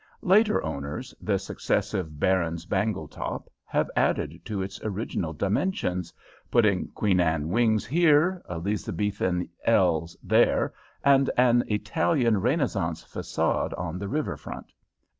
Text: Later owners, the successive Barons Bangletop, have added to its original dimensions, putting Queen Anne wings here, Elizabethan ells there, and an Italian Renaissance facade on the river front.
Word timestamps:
Later 0.23 0.63
owners, 0.65 1.13
the 1.21 1.37
successive 1.37 2.19
Barons 2.19 2.65
Bangletop, 2.65 3.47
have 3.65 3.87
added 3.95 4.41
to 4.45 4.63
its 4.63 4.81
original 4.83 5.31
dimensions, 5.31 6.11
putting 6.49 6.87
Queen 6.93 7.19
Anne 7.19 7.49
wings 7.49 7.85
here, 7.85 8.41
Elizabethan 8.49 9.47
ells 9.63 10.17
there, 10.23 10.73
and 11.03 11.29
an 11.37 11.63
Italian 11.67 12.39
Renaissance 12.41 13.03
facade 13.03 13.75
on 13.75 13.99
the 13.99 14.07
river 14.09 14.37
front. 14.37 14.73